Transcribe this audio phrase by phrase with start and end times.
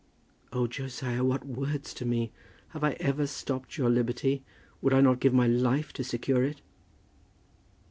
[0.51, 2.31] "Oh, Josiah, what words to me!
[2.69, 4.41] Have I ever stopped your liberty?
[4.81, 6.63] Would I not give my life to secure it?"